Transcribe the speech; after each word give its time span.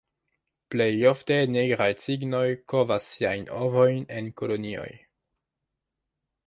Plej 0.75 0.95
ofte 1.09 1.37
Nigraj 1.57 1.89
cignoj 2.05 2.47
kovas 2.73 3.11
siajn 3.19 3.47
ovojn 3.67 4.09
en 4.21 4.35
kolonioj. 4.43 4.91